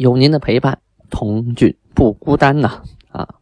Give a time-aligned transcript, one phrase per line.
[0.00, 0.80] 有您的陪伴，
[1.10, 2.82] 童俊不孤单呐！
[3.10, 3.34] 啊，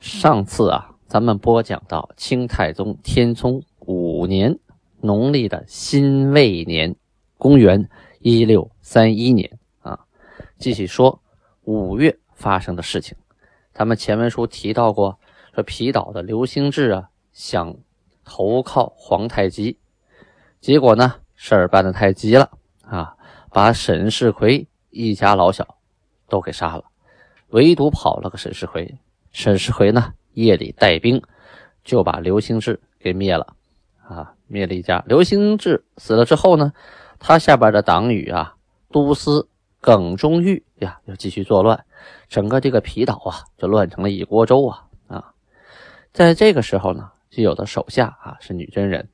[0.00, 4.58] 上次啊，咱们播讲到清太宗天聪五年，
[5.00, 6.96] 农历的辛未年，
[7.38, 7.88] 公元
[8.18, 10.00] 一六三一年啊，
[10.58, 11.22] 继续说
[11.62, 13.16] 五月发生的事情。
[13.72, 15.16] 咱们前文书提到过，
[15.54, 17.76] 说皮岛的刘兴志啊，想
[18.24, 19.78] 投靠皇太极，
[20.60, 22.50] 结果呢，事儿办得太急了
[22.80, 23.14] 啊，
[23.52, 25.76] 把沈世奎一家老小。
[26.30, 26.84] 都给杀了，
[27.48, 28.96] 唯独跑了个沈世奎。
[29.32, 31.22] 沈世奎呢，夜里带兵
[31.84, 33.54] 就把刘兴志给灭了，
[34.08, 35.04] 啊，灭了一家。
[35.06, 36.72] 刘兴志死了之后呢，
[37.18, 38.54] 他下边的党羽啊，
[38.90, 39.46] 都司
[39.80, 41.84] 耿忠玉呀，又继续作乱，
[42.28, 45.32] 整个这个皮岛啊，就乱成了一锅粥啊啊！
[46.12, 49.08] 在这个时候呢，就有的手下啊是女真人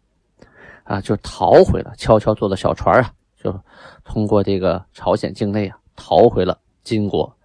[0.85, 3.61] 啊，就逃回了，悄悄坐的小船啊，就
[4.03, 6.59] 通过这个朝鲜境内啊，逃回了。
[6.87, 7.37] 金国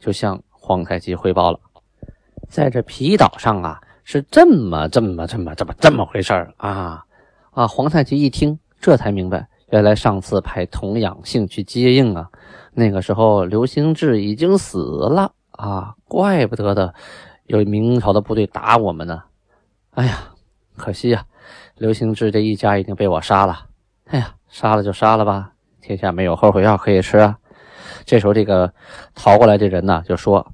[0.00, 1.60] 就向皇太极汇报了，
[2.48, 7.04] 在这皮岛上啊，是这么这么这么这么这么回事啊
[7.52, 7.68] 啊！
[7.68, 12.28] 皇太极一听，这才明白，原来上次派童养性去接应啊，
[12.72, 16.92] 那个时候刘兴志已经死了啊，怪不得的
[17.44, 19.22] 有明朝的部队打我们呢。
[19.92, 20.34] 哎呀，
[20.76, 21.24] 可惜呀，
[21.76, 23.66] 刘兴志这一家已经被我杀了。
[24.06, 27.38] 哎呀，杀了就杀了吧，天下没有后悔药可以吃啊。
[28.04, 28.72] 这时候，这个
[29.14, 30.46] 逃过来的人呢，就说：“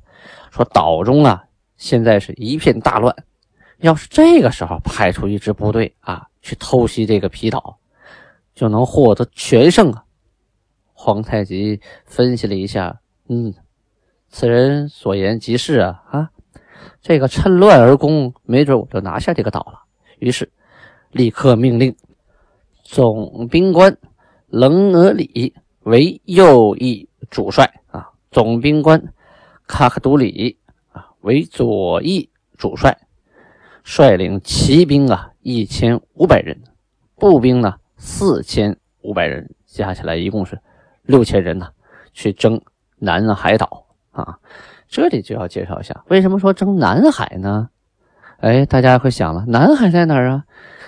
[0.50, 1.44] 说岛中啊，
[1.76, 3.14] 现在是一片大乱。
[3.78, 7.78] 要是这个时候派出一支部队啊，去偷袭这个皮岛，
[8.54, 10.04] 就能获得全胜啊。”
[10.92, 13.54] 皇太极分析了一下，嗯，
[14.28, 16.28] 此人所言极是啊啊，
[17.00, 19.80] 这个趁乱而攻，没准我就拿下这个岛了。
[20.18, 20.52] 于是，
[21.10, 21.96] 立刻命令
[22.84, 23.96] 总兵官
[24.46, 25.54] 棱额里
[25.84, 27.08] 为右翼。
[27.30, 29.12] 主帅啊，总兵官
[29.66, 30.58] 卡克杜里
[30.92, 32.98] 啊为左翼主帅，
[33.84, 36.60] 率领骑兵啊一千五百人，
[37.14, 40.60] 步兵呢四千五百人，加起来一共是
[41.02, 41.68] 六千人呢，
[42.12, 42.60] 去征
[42.98, 44.38] 南海岛啊。
[44.88, 47.70] 这里就要介绍一下，为什么说征南海呢？
[48.38, 50.44] 哎，大家会想了，南海在哪儿啊？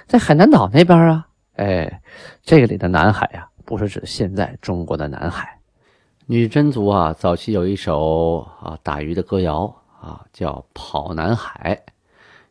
[0.08, 1.28] 在海南岛那边啊？
[1.54, 2.02] 哎，
[2.42, 5.60] 这个里的南海呀，不是指现在中国的南海。
[6.26, 9.64] 女真族啊，早期有一首啊打鱼的歌谣
[10.00, 11.74] 啊，叫《跑南海》。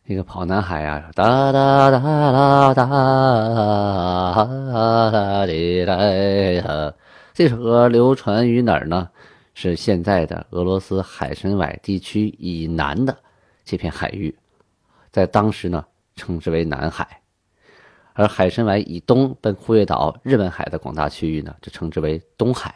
[0.04, 2.86] 那个跑南海啊，哒哒哒哒哒
[4.74, 6.94] 哒哩哒。
[7.34, 9.08] 这首歌流传于哪儿呢？
[9.54, 13.18] 是现在的俄罗斯海参崴地区以南的
[13.64, 14.36] 这片海域，
[15.12, 15.86] 在当时呢
[16.18, 17.08] 称之为南海，
[18.14, 22.76] 而海参崴以东奔库页岛、日本海的广大区域呢，就称之为东海。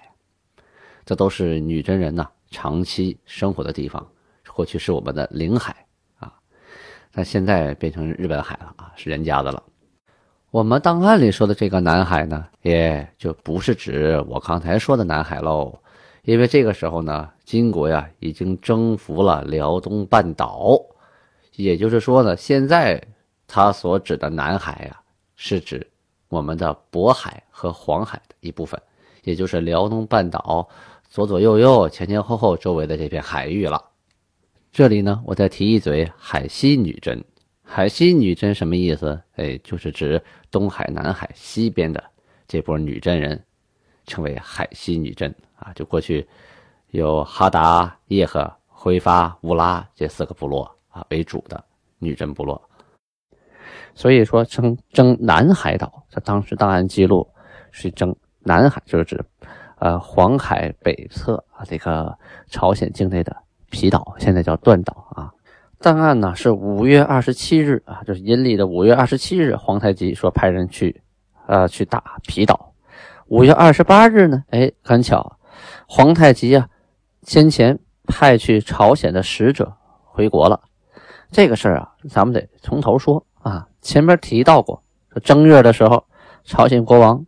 [1.05, 4.05] 这都是女真人呐长期生活的地方，
[4.53, 5.85] 过去是我们的领海
[6.17, 6.33] 啊，
[7.11, 9.61] 但现在变成日本海了啊，是人家的了。
[10.51, 15.77] 我们档案里说的这个南海呢，也就不是指我刚才说的南海喽，
[16.23, 20.79] 因为这个时候呢，金国呀已经征服了辽东半岛，
[21.55, 23.03] 也就是说呢，现在
[23.47, 25.01] 他所指的南海呀，
[25.35, 25.85] 是指
[26.29, 28.81] 我们的渤海和黄海的一部分，
[29.23, 30.67] 也就是辽东半岛。
[31.15, 33.81] 左左右右、前前后后周围的这片海域了。
[34.69, 37.23] 这里呢，我再提一嘴海西女真。
[37.63, 39.17] 海西女真什么意思？
[39.37, 40.21] 哎，就是指
[40.51, 42.03] 东海、南海西边的
[42.49, 43.41] 这波女真人，
[44.05, 45.71] 称为海西女真啊。
[45.73, 46.27] 就过去
[46.89, 51.63] 有哈达、叶赫、辉发、乌拉这四个部落啊为主的
[51.97, 52.61] 女真部落。
[53.93, 57.25] 所以说，称征南海岛，在当时档案记录
[57.71, 59.23] 是征南海，就是指。
[59.77, 62.17] 呃，黄海北侧啊，这个
[62.47, 63.35] 朝鲜境内的
[63.69, 65.31] 皮岛，现在叫断岛啊。
[65.79, 71.01] 档案呢是五月二十七日啊，就是阴历的五月二十七日，皇太极说派人去，
[71.47, 72.73] 呃，去打皮岛。
[73.27, 75.37] 五月二十八日呢，哎，很巧，
[75.87, 76.69] 皇太极啊，
[77.23, 77.77] 先前
[78.07, 79.73] 派去朝鲜的使者
[80.03, 80.61] 回国了。
[81.31, 83.67] 这个事儿啊，咱们得从头说啊。
[83.81, 84.81] 前面提到过，
[85.11, 86.05] 说正月的时候，
[86.43, 87.25] 朝鲜国王，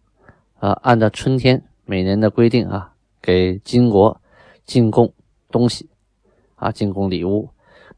[0.59, 1.61] 呃，按照春天。
[1.87, 2.91] 每年的规定啊，
[3.21, 4.19] 给金国
[4.65, 5.13] 进贡
[5.49, 5.89] 东西，
[6.55, 7.49] 啊，进贡礼物。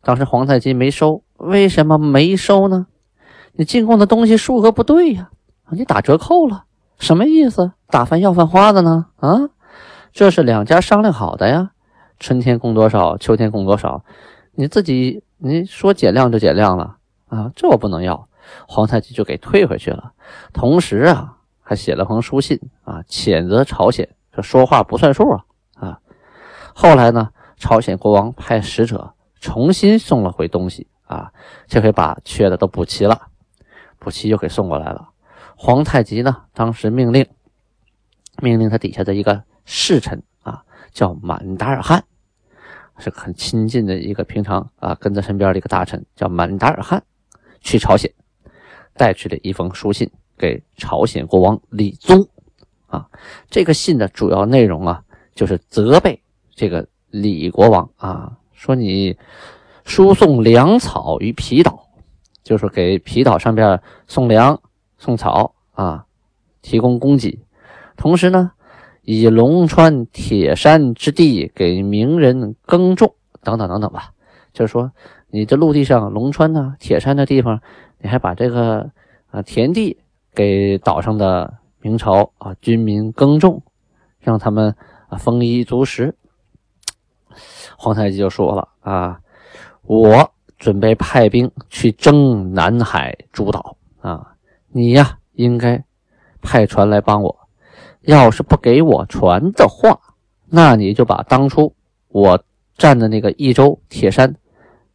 [0.01, 2.85] 当时皇太极没收，为什么没收呢？
[3.53, 5.31] 你进贡的东西数额不对呀，
[5.71, 6.65] 你打折扣了，
[6.99, 7.71] 什么意思？
[7.87, 9.07] 打翻要饭花的呢？
[9.17, 9.49] 啊，
[10.13, 11.71] 这是两家商量好的呀，
[12.19, 14.05] 春天供多少，秋天供多少，
[14.51, 16.97] 你自己你说减量就减量了
[17.27, 18.29] 啊，这我不能要，
[18.67, 20.13] 皇太极就给退回去了。
[20.53, 21.38] 同时啊，
[21.69, 25.45] 还写了封书信啊，谴责朝鲜说说话不算数啊
[25.75, 25.99] 啊。
[26.73, 29.13] 后来呢，朝鲜国王派使者。
[29.39, 31.31] 重新送了回东西啊，
[31.67, 33.27] 这回把缺的都补齐了，
[33.99, 35.09] 补齐又给送过来了。
[35.55, 37.25] 皇太极呢，当时命令
[38.41, 42.03] 命令他底下的一个侍臣啊，叫满达尔汗，
[42.97, 47.01] 是很亲近的一个平常啊跟在身边的一个大臣，叫满达尔汗，
[47.61, 48.11] 去朝鲜
[48.95, 52.27] 带去了一封书信给朝鲜国王李宗
[52.87, 53.05] 啊。
[53.49, 55.03] 这个信的主要内容啊，
[55.35, 56.19] 就是责备
[56.55, 58.37] 这个李国王啊。
[58.53, 59.15] 说你
[59.85, 61.87] 输送粮草于皮岛，
[62.43, 64.59] 就是给皮岛上边送粮
[64.97, 66.05] 送草啊，
[66.61, 67.39] 提供供给。
[67.95, 68.51] 同时呢，
[69.01, 74.11] 以龙川铁山之地给名人耕种等等等等吧。
[74.51, 74.91] 就是说，
[75.29, 77.61] 你这陆地上龙川呢、铁山的地方，
[77.99, 78.89] 你还把这个
[79.31, 79.97] 啊田地
[80.33, 83.61] 给岛上的明朝啊军民耕种，
[84.19, 84.75] 让他们
[85.07, 86.15] 啊丰衣足食。
[87.77, 89.19] 皇太极就说了啊，
[89.83, 94.35] 我准备派兵去征南海诸岛啊，
[94.67, 95.83] 你呀应该
[96.41, 97.35] 派船来帮我。
[98.01, 99.99] 要是不给我船的话，
[100.47, 101.73] 那你就把当初
[102.07, 102.41] 我
[102.77, 104.35] 占的那个益州铁山，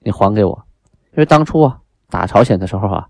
[0.00, 0.64] 你还给我。
[1.12, 1.78] 因为当初啊
[2.10, 3.08] 打朝鲜的时候啊，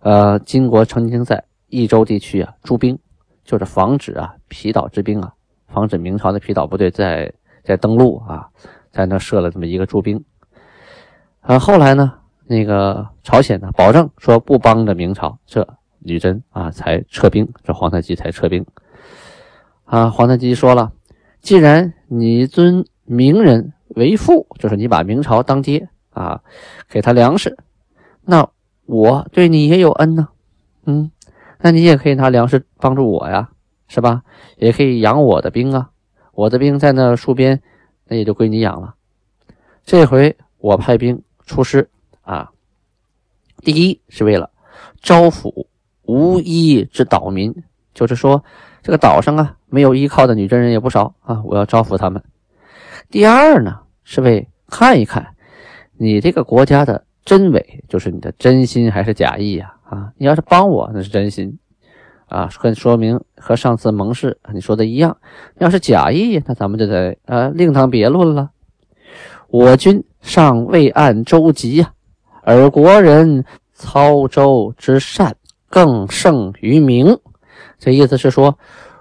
[0.00, 2.98] 呃，金国曾经在益州地区啊驻兵，
[3.44, 5.32] 就是防止啊皮岛之兵啊，
[5.66, 7.32] 防止明朝的皮岛部队在
[7.64, 8.48] 在登陆啊。
[8.92, 10.24] 在那设了这么一个驻兵，
[11.42, 12.12] 啊，后来呢，
[12.44, 15.64] 那个朝鲜呢，保证说不帮着明朝，这
[16.00, 18.66] 女真啊才撤兵，这皇太极才撤兵，
[19.84, 20.90] 啊，皇太极说了，
[21.40, 26.42] 既然你尊明人为父，就是你把明朝当爹啊，
[26.88, 27.56] 给他粮食，
[28.22, 28.50] 那
[28.86, 30.26] 我对你也有恩呢，
[30.84, 31.12] 嗯，
[31.60, 33.50] 那你也可以拿粮食帮助我呀，
[33.88, 34.22] 是吧？
[34.56, 35.90] 也可以养我的兵啊，
[36.32, 37.62] 我的兵在那戍边。
[38.12, 38.96] 那也就归你养了。
[39.84, 41.88] 这回我派兵出师
[42.22, 42.50] 啊，
[43.58, 44.50] 第一是为了
[45.00, 45.66] 招抚
[46.02, 47.54] 无依之岛民，
[47.94, 48.42] 就是说
[48.82, 52.20] 这个岛上啊没有依靠的女真人也不少啊，我要招抚他们。
[53.10, 55.36] 第二呢是为看一看
[55.96, 59.72] 你这个国家的真伪，就是你的真心还是假意呀？
[59.90, 61.58] 啊你要是帮我那是真心
[62.28, 65.16] 啊，跟说明和上次盟誓你说的一样。
[65.58, 68.50] 要是假意，那咱们就得呃另当别论了。
[69.48, 71.92] 我军尚未按周籍呀，
[72.42, 75.34] 而国人操舟之善
[75.68, 77.18] 更胜于明。
[77.80, 78.56] 这意思是说，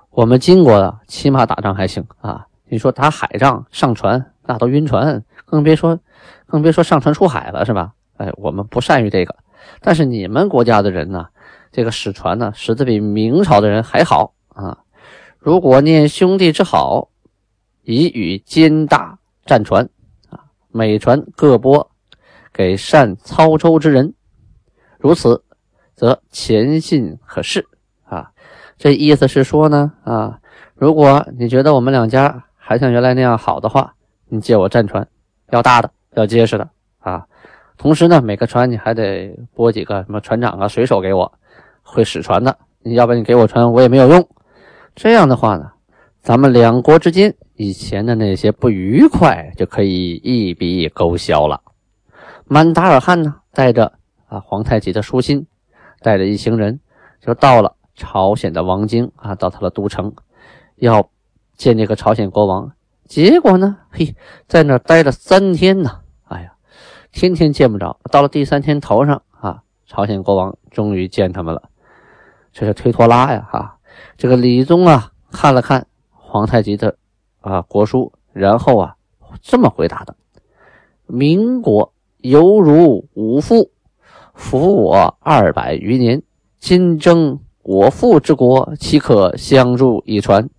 [0.10, 2.48] 我们金国的起码打仗还行啊。
[2.68, 6.00] 你说打海仗上船，那都晕船，更别说
[6.48, 7.94] 更别说上船出海了，是吧？
[8.18, 9.36] 哎，我们不善于这个。
[9.82, 11.28] 但是你们国家的人呢？
[11.72, 14.80] 这个使船呢，使得比明朝的人还好啊！
[15.38, 17.10] 如果念兄弟之好，
[17.84, 19.88] 以与兼大战船
[20.32, 21.92] 啊，每船各拨
[22.52, 24.16] 给善操舟之人，
[24.98, 25.44] 如此，
[25.94, 27.68] 则前信可试
[28.06, 28.32] 啊！
[28.76, 30.40] 这意思是说呢啊，
[30.74, 33.94] 如果你觉得我们两家还像原来那样好的话，
[34.28, 35.08] 你借我战船，
[35.52, 36.68] 要大的，要结实的
[36.98, 37.28] 啊！
[37.80, 41.34] 同时呢，每个船你还得拨几个什么船长啊、水手给我。
[41.92, 44.30] 会使船的，你要不然你给我船，我也没有用。
[44.94, 45.72] 这样的话呢，
[46.22, 51.60] 咱们两国之间以前的那些不愉快就可以一笔勾销了。
[52.46, 53.92] 满达尔汗呢，带着
[54.28, 55.48] 啊皇太极的书信，
[56.02, 56.80] 带着一行人
[57.20, 60.14] 就到了朝鲜的王京啊，到他的都城，
[60.76, 61.10] 要
[61.56, 62.72] 见这个朝鲜国王。
[63.08, 64.16] 结果呢，嘿，
[64.48, 66.02] 在那待了三天呢，
[67.12, 68.00] 天天见不着。
[68.12, 71.64] 到了第三天头上啊，朝鲜国王终于见他们了。
[72.52, 73.48] 这是推拖拉呀！
[73.52, 73.78] 哈，
[74.18, 76.98] 这个李宗啊，看了看皇太极的
[77.42, 78.96] 啊国书，然后啊
[79.42, 80.16] 这么回答的
[81.06, 83.72] ：“民国犹如吾父，
[84.34, 86.24] 服我二百余年，
[86.58, 90.50] 今征我父之国，岂可相助一船？”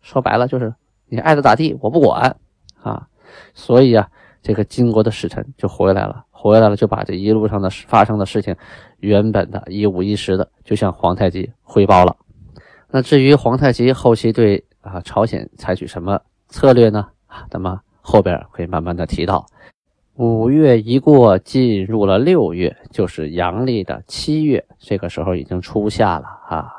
[0.00, 0.74] 说白了就是
[1.06, 2.36] 你爱咋咋地，我不管
[2.80, 3.08] 啊！
[3.54, 4.08] 所以啊，
[4.48, 8.56] 这个金国的使臣就回来了，回来了就把这一路上的发生的事情。
[9.00, 12.16] 原本的一五一十的，就向皇太极汇报了。
[12.90, 17.06] 那至于皇太极后期对啊朝鲜采取什么策略呢？
[17.26, 19.44] 啊，咱们后边会慢慢的提到。
[20.14, 24.64] 五月一过，进入了六月，就是阳历的七月。
[24.78, 26.72] 这个时候已经初夏了啊，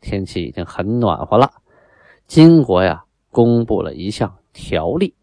[0.00, 1.48] 天气已经很暖和了。
[2.26, 5.14] 金国呀，公布了一项条例。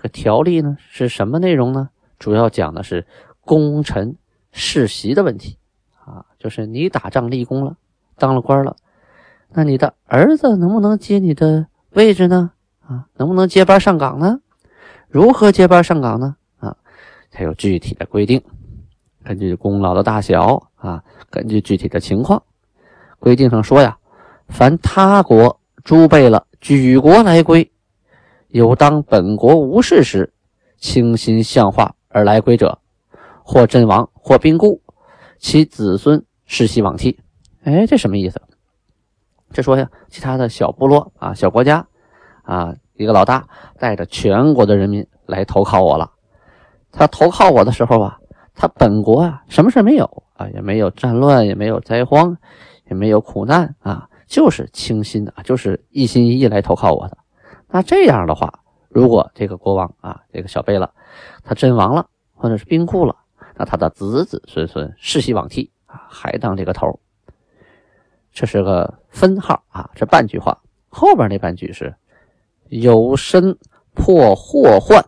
[0.00, 1.90] 这个条例呢，是什么内容呢？
[2.18, 3.06] 主要讲的是
[3.42, 4.16] 功臣
[4.50, 5.58] 世袭的问题
[6.06, 7.76] 啊，就是你打仗立功了，
[8.16, 8.76] 当了官了，
[9.50, 12.52] 那你的儿子能不能接你的位置呢？
[12.88, 14.40] 啊，能不能接班上岗呢？
[15.06, 16.34] 如何接班上岗呢？
[16.60, 16.74] 啊
[17.30, 18.42] 它有具体的规定，
[19.22, 22.42] 根据功劳的大小啊，根据具体的情况，
[23.18, 23.98] 规定上说呀，
[24.48, 27.70] 凡他国诸备了举国来归，
[28.50, 30.32] 有当本国无事时，
[30.76, 32.80] 倾心向化而来归者，
[33.44, 34.82] 或阵亡，或病故，
[35.38, 37.18] 其子孙世袭罔替。
[37.62, 38.40] 哎，这什么意思？
[39.52, 41.86] 这说呀，其他的小部落啊，小国家
[42.42, 43.46] 啊，一个老大
[43.78, 46.10] 带着全国的人民来投靠我了。
[46.90, 48.18] 他投靠我的时候啊，
[48.54, 52.36] 他本国啊什么事没有啊，也没有战乱，也没有灾荒，
[52.88, 57.16] 也没有苦难啊，就是倾心的，就是一心一意来投靠我的。
[57.70, 60.92] 那这样的话，如果这个国王啊，这个小贝勒，
[61.44, 63.16] 他阵亡了，或者是病故了，
[63.56, 67.00] 那他的子子孙孙世袭罔替啊，还当这个头。
[68.32, 71.94] 这是个分号啊，这半句话后边那半句是
[72.68, 73.56] 有身
[73.94, 75.04] 破祸患。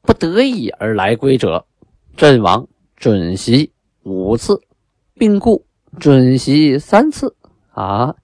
[0.00, 1.66] 不得已而来归者，
[2.16, 3.74] 阵亡准袭
[4.04, 4.62] 五次，
[5.12, 5.66] 病故
[6.00, 7.36] 准袭三次。
[7.72, 8.14] 啊，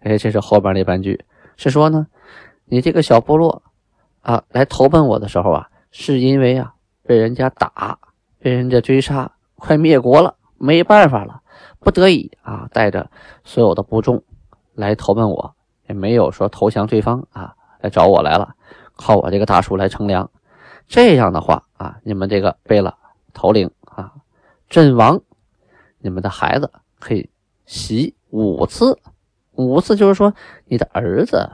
[0.00, 1.24] 哎，这是后边那半句，
[1.56, 2.06] 是说呢，
[2.72, 3.62] 你这个小部落
[4.22, 7.98] 啊，来投奔我的时候啊，是因为啊，被人家打，
[8.38, 11.42] 被人家追杀，快灭国了，没办法了，
[11.80, 13.10] 不得已啊，带着
[13.44, 14.24] 所有的部众
[14.72, 15.54] 来投奔我，
[15.86, 18.54] 也没有说投降对方啊，来找我来了，
[18.96, 20.30] 靠我这个大树来乘凉。
[20.86, 22.96] 这样的话啊，你们这个贝勒
[23.34, 24.14] 头领啊，
[24.70, 25.20] 阵亡，
[25.98, 27.28] 你们的孩子可以
[27.66, 28.98] 袭五次，
[29.50, 30.32] 五次就是说
[30.64, 31.50] 你的儿子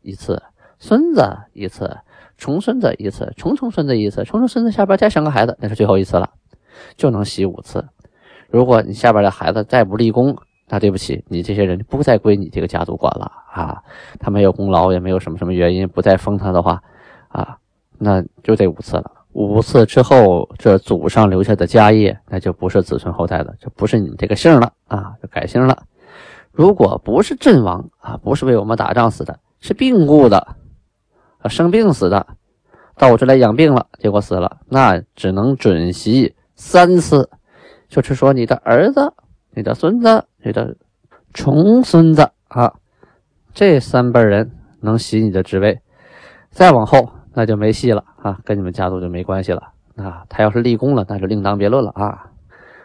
[0.00, 0.42] 一次，
[0.82, 1.96] 孙子一次，
[2.36, 6.28] 重孙子一次，重重孙子一次，重重孙子下边再生个孩子，那是最后一次了，
[6.96, 7.86] 就能洗五次。
[8.48, 10.36] 如果你下边的孩子再不立功，
[10.68, 13.80] 那对不起，你这些人不再归你这个家族管了啊，
[14.18, 16.82] 他没有功劳，也没有什么什么原因不再封他的话
[17.28, 17.56] 啊。
[17.96, 25.84] 那就这五次了，五次之后，这祖上留下的家业，那就不是子孙后代了，就不是你们这个姓了啊，就改姓了。
[26.50, 30.56] 如果不是阵亡啊，不是为我们打仗死的，是病故的，
[31.42, 32.26] 啊，生病死的，
[32.96, 37.28] 到我这来养病了，结果死了，那只能准袭三次，
[37.88, 39.12] 就是说你的儿子、
[39.50, 40.76] 你的孙子、你的
[41.34, 42.72] 重孙子啊，
[43.52, 45.80] 这三辈人能袭你的职位，
[46.50, 47.10] 再往后。
[47.34, 50.22] 那就没戏了啊，跟你们家族就没关系了啊。
[50.28, 52.26] 他要是立功了，那就另当别论了啊。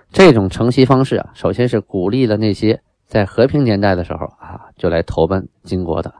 [0.09, 6.13] 这种承袭方式啊，首先是鼓励了那些在和平年代的时候啊就来投奔金国的，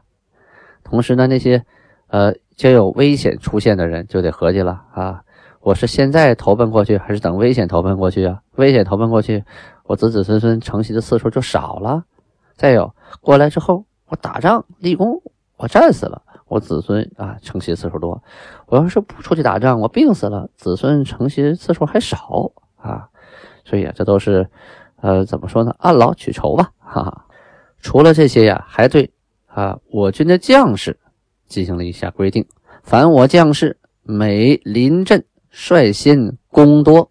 [0.84, 1.64] 同时呢，那些
[2.08, 5.22] 呃就有危险出现的人就得合计了啊，
[5.60, 8.42] 我是现在投奔过去，还是等危险投奔过去啊？
[8.56, 9.44] 危险投奔过去，
[9.84, 12.04] 我子子孙孙承袭的次数就少了。
[12.56, 15.22] 再有过来之后，我打仗立功，
[15.56, 16.22] 我战死了。
[16.48, 18.22] 我子孙啊，承袭次数多。
[18.66, 23.08] 我要是不出去打仗，我病死了，子孙承袭次数还少啊。
[23.64, 24.48] 所以啊，这都是，
[25.02, 25.76] 呃，怎么说呢？
[25.78, 26.70] 按劳取酬吧。
[26.78, 27.26] 哈哈。
[27.80, 29.12] 除了这些呀，还对
[29.46, 30.98] 啊，我军的将士
[31.48, 32.46] 进行了一下规定：
[32.82, 37.10] 凡我将士每临阵率先攻多，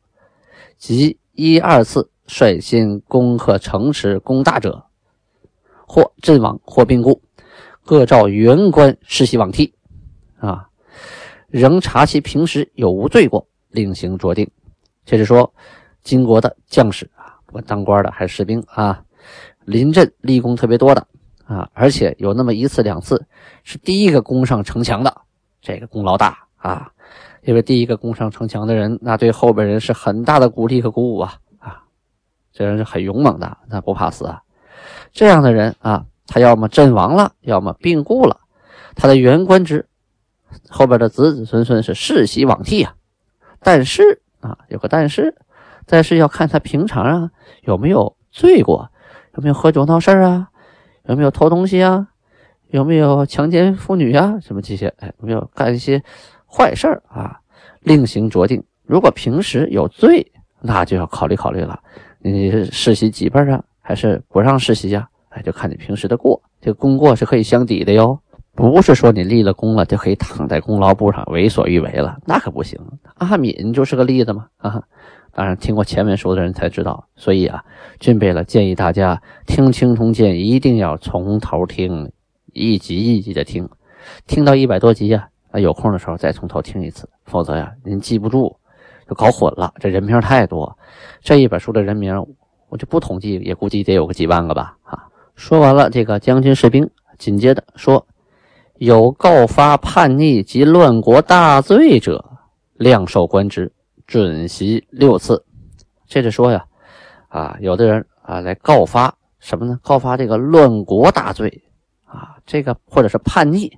[0.78, 4.86] 即一二次率先攻克城池攻大者，
[5.88, 7.22] 或阵亡，或病故。
[7.84, 9.74] 各照原官世袭罔替，
[10.40, 10.68] 啊，
[11.48, 14.50] 仍查其平时有无罪过，另行酌定。
[15.06, 15.54] 这是说，
[16.04, 19.02] 金国的将士啊，不管当官的还是士兵啊，
[19.64, 21.08] 临阵立功特别多的
[21.48, 23.26] 啊，而且有那么一次两次
[23.64, 25.22] 是第一个攻上城墙的，
[25.62, 26.92] 这个功劳大啊，
[27.44, 31.84] 因为第一个攻上城墙的人，那对后边人是很大的鼓励和鼓舞啊啊，
[32.52, 34.42] 这人是很勇猛的，那不怕死啊，
[35.12, 36.06] 这样的人啊。
[36.30, 38.42] 他要么阵亡了，要么病故了，
[38.96, 39.88] 他的原官职
[40.68, 42.96] 后边的子子孙孙是世袭罔替啊。
[43.62, 45.34] 但是啊，有个但是，
[45.86, 48.92] 但是要看他平常啊有没有罪过，
[49.36, 50.50] 有没有喝酒闹事啊，
[51.08, 52.08] 有没有偷东西啊，
[52.70, 56.02] 有没有强奸妇女啊，什么这些，哎，有没有干一些
[56.46, 57.40] 坏事儿啊，
[57.82, 58.64] 另行酌定。
[58.86, 60.26] 如果平时有罪，
[60.62, 61.80] 那就要考虑考虑了，
[62.20, 65.08] 你是世袭几辈啊，还是不让世袭呀？
[65.44, 68.20] 就看你平时的过，这功过是可以相抵的哟。
[68.56, 72.80] 不是说你立了功了就可以躺在功劳簿上为所欲为了，那可不行。
[73.20, 74.82] 阿敏就是个例子嘛啊！
[75.38, 77.64] 当然听过前文书的人才知道，所以啊，
[78.00, 82.12] 俊贝了建议大家听《青铜剑》一定要从头听，
[82.54, 83.70] 一集一集的听，
[84.26, 88.58] 听到一百多集呀，啊有空的时候再从头听一次，否则呀您记不住，
[89.08, 89.72] 就搞混了。
[89.80, 90.76] 这人名太多，
[91.22, 92.26] 这一本书的人名
[92.70, 95.06] 我就不统计，也估计得有个几万个吧啊！
[95.36, 96.90] 说完了这个将军士兵，
[97.20, 98.08] 紧接着说。
[98.80, 102.26] 有告发叛逆及乱国大罪者，
[102.76, 103.72] 量授官职，
[104.08, 105.46] 准袭六次。
[106.08, 106.66] 接着说呀，
[107.28, 109.80] 啊，有的人啊来告发什么呢？
[109.84, 111.64] 告发这个乱国大罪
[112.06, 113.72] 啊，这个或者是叛逆，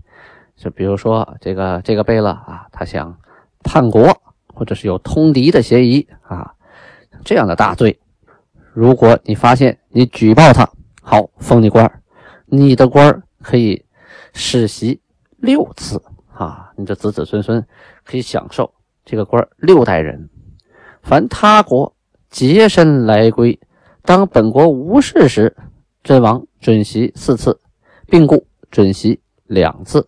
[0.56, 3.18] 就比如说这个这个贝勒啊，他想
[3.64, 4.22] 叛国，
[4.54, 6.54] 或者是有通敌的嫌疑啊，
[7.26, 8.00] 这样的大罪，
[8.72, 10.70] 如果你发现，你举报他，
[11.02, 12.02] 好封你官
[12.46, 13.84] 你的官可以。
[14.32, 15.02] 世袭
[15.38, 16.72] 六次啊！
[16.78, 17.66] 你这子子孙孙
[18.06, 18.72] 可以享受
[19.10, 20.30] 这个官六代人。
[21.02, 21.96] 凡他国
[22.30, 23.60] 洁身来归，
[24.04, 25.58] 当本国无事时，
[26.04, 27.60] 阵亡准袭四次，
[28.06, 30.08] 病故准袭两次。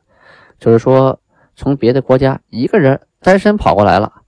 [0.60, 1.20] 就是说，
[1.56, 4.22] 从别的国家一个人单身跑过来了，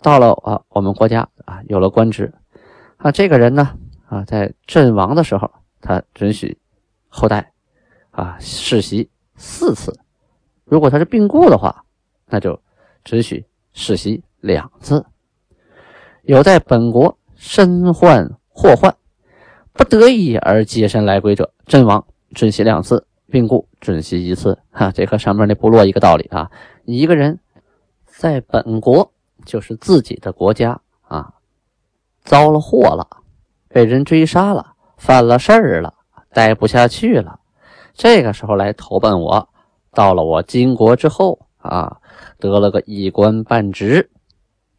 [0.00, 2.32] 到了啊我们国家啊有了官职
[2.98, 3.76] 啊，这个人呢
[4.06, 5.50] 啊在阵亡的时候，
[5.80, 6.56] 他准许
[7.08, 7.50] 后代
[8.12, 9.10] 啊世袭。
[9.36, 9.92] 四次，
[10.64, 11.84] 如果他是病故的话，
[12.26, 12.60] 那就
[13.02, 15.04] 只许世袭两次。
[16.22, 18.94] 有在本国身患祸患，
[19.72, 24.58] 不得已而接身来归者，阵亡准袭两次，病故准袭一次。
[24.70, 26.50] 哈，这和上面那部落一个道理啊。
[26.84, 27.40] 一个人
[28.04, 29.12] 在本国，
[29.44, 31.34] 就是自己的国家啊，
[32.22, 33.08] 遭了祸了，
[33.68, 35.94] 被人追杀了，犯了事儿了，
[36.32, 37.40] 待不下去了。
[37.94, 39.48] 这个时候来投奔我，
[39.92, 41.98] 到了我金国之后啊，
[42.38, 44.10] 得了个一官半职，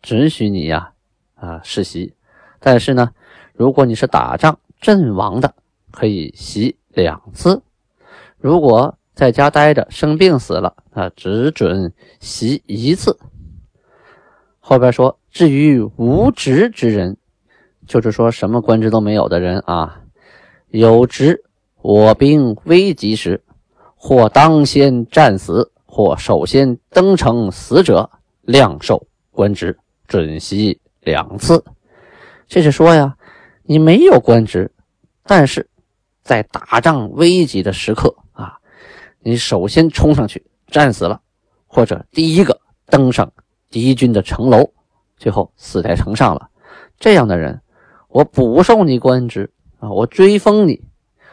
[0.02, 0.92] 准许你呀
[1.36, 2.14] 啊世袭。
[2.60, 3.12] 但是呢，
[3.54, 5.54] 如果你是打仗阵亡的，
[5.92, 7.62] 可以袭两次；
[8.38, 13.18] 如果在家待着生病死了，啊，只准袭一次。
[14.60, 17.18] 后边说，至于无职之人，
[17.86, 20.02] 就是说什么官职都没有的人啊，
[20.70, 21.44] 有职。
[21.82, 23.44] 我兵危急时，
[23.98, 28.10] 或当先战死，或首先登城死者，
[28.42, 29.78] 量授官职，
[30.08, 31.64] 准袭两次。
[32.48, 33.16] 这是说呀，
[33.62, 34.72] 你没有官职，
[35.22, 35.70] 但是
[36.24, 38.58] 在打仗危急的时刻啊，
[39.20, 41.22] 你首先冲上去战死了，
[41.68, 43.32] 或者第一个登上
[43.70, 44.68] 敌军的城楼，
[45.16, 46.50] 最后死在城上了，
[47.00, 47.62] 这样的人，
[48.08, 50.84] 我补授你官职啊，我追封你。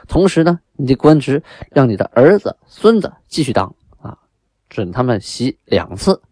[0.06, 3.74] 同时呢，你的官职让你的儿子、孙子继续当，
[4.70, 6.22] 准他们袭两次。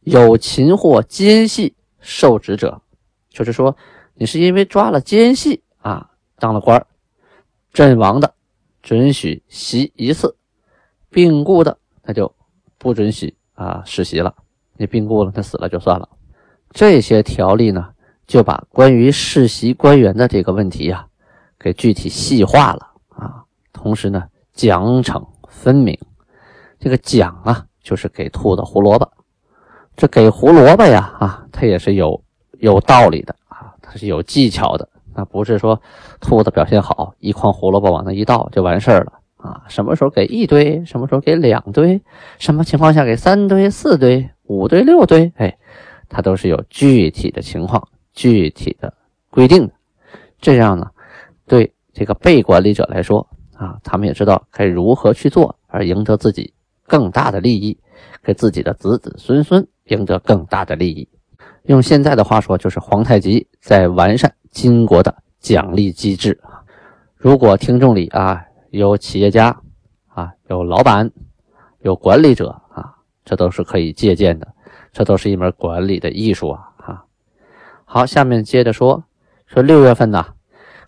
[0.00, 2.82] 有擒获奸细受职者，
[3.30, 3.74] 就是说
[4.14, 6.84] 你是因为抓了奸细啊当了官
[7.72, 8.34] 阵亡的
[8.82, 10.36] 准许袭一次，
[11.08, 12.34] 病故的那就
[12.76, 14.34] 不准许啊世袭了。
[14.76, 16.08] 你病故了，他死了就算了。
[16.72, 17.94] 这些条例呢，
[18.26, 21.06] 就把关于世袭官员的这个问题呀。
[21.60, 25.96] 给具体细化了啊，同时呢，奖惩分明。
[26.82, 29.08] 这个奖啊，就是给兔子胡萝卜。
[29.94, 32.20] 这给胡萝卜呀，啊，它也是有
[32.58, 34.88] 有道理的啊，它是有技巧的。
[35.14, 35.80] 那不是说
[36.20, 39.62] 兔子表现好，一筐胡萝卜往那一倒就完事儿了啊。
[39.68, 42.02] 什么时候给一堆，什么时候给两堆，
[42.40, 45.56] 什么情况下给三堆、四堆、五堆、六堆，哎，
[46.08, 48.92] 它都是有具体的情况、具体的
[49.30, 49.72] 规定的。
[50.40, 50.90] 这样呢。
[51.46, 56.52] 对这个被管理者来说啊，他们也知道该如何去做，而赢得自己
[56.86, 57.78] 更大的利益，
[58.22, 61.08] 给自己的子子孙孙赢得更大的利益。
[61.64, 66.62] 用现在的话说，就是皇太极在完善金国的奖励机制啊。
[67.16, 69.60] 如果听众里啊有企业家
[70.08, 71.10] 啊，有老板，
[71.80, 74.54] 有管理者啊，这都是可以借鉴的，
[74.92, 76.72] 这都是一门管理的艺术啊。
[76.76, 77.04] 哈，
[77.84, 79.04] 好，下面接着说，
[79.46, 80.34] 说六月份呢。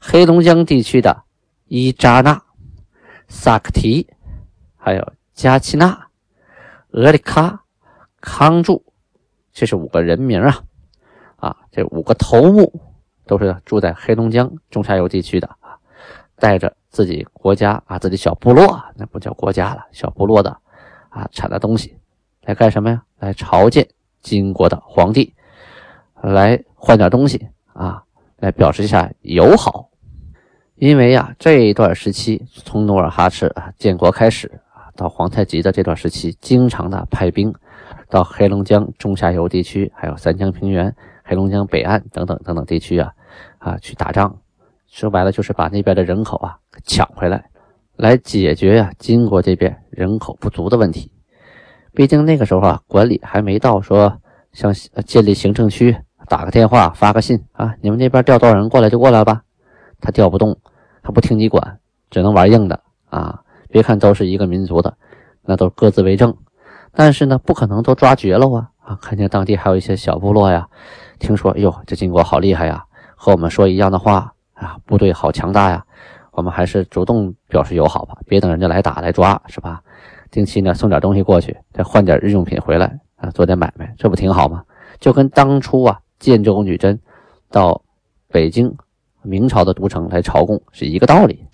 [0.07, 1.23] 黑龙江地区的
[1.67, 2.43] 伊扎纳、
[3.27, 4.07] 萨克提，
[4.77, 6.07] 还有加奇纳、
[6.91, 7.65] 俄里卡、
[8.21, 8.85] 康柱，
[9.53, 10.63] 这是五个人名啊！
[11.37, 12.73] 啊，这五个头目
[13.27, 15.77] 都是住在黑龙江中下游地区的啊，
[16.37, 20.57] 带着自己国家啊，自己小部落，那不叫国家了，小部落的
[21.09, 21.99] 啊，产的东西
[22.43, 23.03] 来干什么呀？
[23.19, 23.89] 来朝见
[24.21, 25.35] 金国的皇帝，
[26.23, 28.05] 来换点东西啊，
[28.37, 29.91] 来表示一下友好。
[30.77, 34.61] 因为呀，这一段时期从努尔哈赤啊建国开始，
[34.97, 37.53] 到皇太极的这段时期，经常的派兵
[38.09, 43.11] 到黑龙江中下游地区，还有三江平原、黑龙江北岸等等等等地区啊
[43.59, 44.37] 啊去打仗。
[44.87, 47.45] 说白了就是把那边的人口啊抢回来，
[47.97, 51.11] 来解决呀金国这边人口不足的问题。
[51.93, 54.21] 毕竟那个时候啊，管理还没到说
[54.53, 54.73] 像
[55.05, 55.97] 建立行政区，
[56.29, 59.43] 打个电话发个信啊，你们那边调多少人过来就过来吧。
[60.01, 60.57] 他调不动，
[61.03, 61.79] 他不听你管，
[62.11, 62.81] 只能玩硬的
[63.11, 63.41] 啊。
[63.75, 64.97] 别看都是一个民族的，
[65.43, 66.33] 那都各自为政，
[66.93, 68.99] 但是呢，不可能都抓绝了啊啊！
[69.03, 70.69] 看见当地还有一些小部落呀，
[71.19, 72.85] 听说哟，这金国好厉害呀，
[73.17, 74.33] 和我们说一样的话。
[74.53, 75.85] 啊，部队好强大呀！
[76.31, 79.83] 我们还是主动表示友好吧，别等人家来打来抓，是吧？
[80.31, 84.63] 定期呢送点东西过去，再换点日用品回来啊，做点买卖，这不挺好吗？
[85.01, 86.97] 就跟当初啊，建州女真
[87.51, 87.83] 到
[88.29, 88.73] 北京
[89.23, 91.45] 明朝的都城来朝贡是一个道理。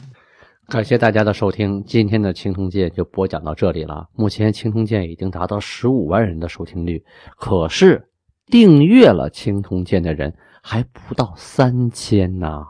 [0.70, 4.08] 感谢大家的收听，今天的青铜剑就播讲到这里了。
[4.14, 7.04] 目前青铜剑已经达到十五万人的收听率，
[7.36, 8.08] 可是
[8.46, 12.64] 订阅了青铜剑的人还不到三千呢。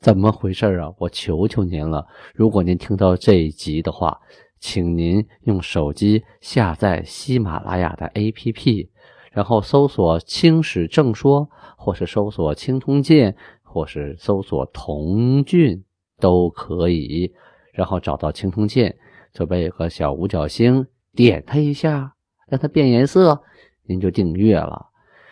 [0.00, 0.92] 怎么回事啊？
[0.98, 2.06] 我求求您了！
[2.34, 4.20] 如果您听到这一集的话，
[4.60, 8.86] 请您用手机下载喜马拉雅的 APP，
[9.32, 15.82] 然后搜索“青史正说”，或是搜索“青铜剑”，或是搜索“童俊”
[16.18, 17.32] 都可以。
[17.72, 18.96] 然后找到青铜剑，
[19.32, 22.14] 这边有个小五角星，点它一下，
[22.48, 23.42] 让它变颜色，
[23.84, 24.86] 您就订阅了。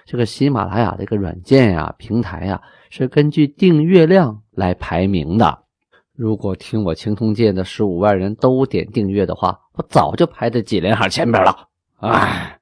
[0.05, 2.61] 这个喜马拉雅这个软件呀，平台呀。
[2.91, 5.65] 是根据订阅量来排名的。
[6.13, 11.69] 如果听我青铜剑的十五万人都点订阅的话，我早就排在几连行前面了。
[11.97, 12.57] 哎，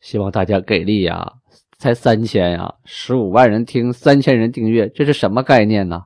[0.00, 1.34] 希望大家给力呀！
[1.78, 6.02] 才三千呀，十五万人听，三千人订阅，这是什么概念呢？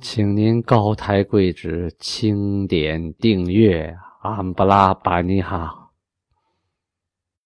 [0.00, 5.81] 请您高抬贵指，轻点订阅，安布拉巴尼哈。